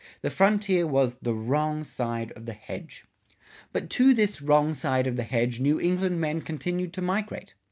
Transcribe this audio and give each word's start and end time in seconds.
The 0.21 0.31
frontier 0.31 0.87
was 0.87 1.17
"the 1.21 1.35
Wrong 1.35 1.83
side 1.83 2.31
of 2.31 2.47
the 2.47 2.53
Hedge." 2.53 3.05
But 3.71 3.87
to 3.91 4.15
this 4.15 4.41
"wrong 4.41 4.73
side 4.73 5.05
of 5.05 5.15
the 5.15 5.21
hedge" 5.21 5.59
New 5.59 5.79
England 5.79 6.19
men 6.19 6.41
continued 6.41 6.91
to 6.93 7.03
migrate. 7.03 7.53